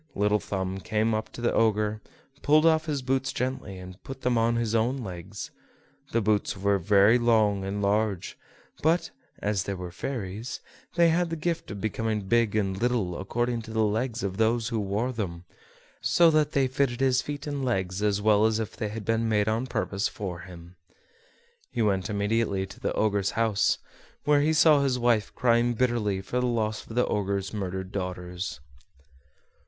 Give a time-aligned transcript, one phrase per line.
[0.15, 2.01] Little Thumb came up to the Ogre,
[2.41, 5.51] pulled off his boots gently and put them on his own legs.
[6.11, 8.35] The boots were very long and large,
[8.81, 9.11] but,
[9.43, 10.59] as they were fairies,
[10.95, 14.69] they had the gift of becoming big and little, according to the legs of those
[14.69, 15.45] who wore them;
[16.01, 19.29] so that they fitted his feet and legs as well as if they had been
[19.29, 20.77] made on purpose for him.
[21.69, 23.77] He went immediately to the Ogre's house,
[24.23, 28.59] where he saw his wife crying bitterly for the loss of the Ogre's murdered daughters.